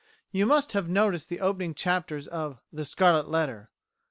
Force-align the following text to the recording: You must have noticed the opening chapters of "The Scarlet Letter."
You 0.31 0.47
must 0.47 0.71
have 0.71 0.89
noticed 0.89 1.29
the 1.29 1.39
opening 1.41 1.75
chapters 1.75 2.25
of 2.27 2.59
"The 2.73 2.85
Scarlet 2.85 3.27
Letter." 3.29 3.69